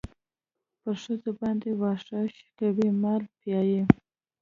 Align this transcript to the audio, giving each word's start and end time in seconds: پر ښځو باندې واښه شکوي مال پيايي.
پر 0.81 0.93
ښځو 1.03 1.29
باندې 1.39 1.69
واښه 1.79 2.19
شکوي 2.35 2.89
مال 3.01 3.23
پيايي. 3.39 3.81